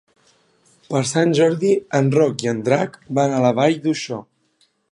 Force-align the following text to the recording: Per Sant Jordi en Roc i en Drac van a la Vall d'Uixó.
Per 0.93 1.01
Sant 1.09 1.35
Jordi 1.41 1.75
en 1.99 2.09
Roc 2.17 2.47
i 2.47 2.51
en 2.55 2.63
Drac 2.69 2.97
van 3.19 3.35
a 3.35 3.43
la 3.45 3.53
Vall 3.61 3.77
d'Uixó. 3.85 4.19